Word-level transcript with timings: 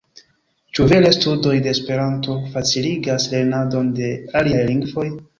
Ĉu 0.77 0.85
vere 0.91 1.09
studoj 1.17 1.51
de 1.65 1.69
Esperanto 1.73 2.37
faciligas 2.53 3.27
lernadon 3.33 3.93
de 3.99 4.09
aliaj 4.41 4.65
lingvoj? 4.71 5.07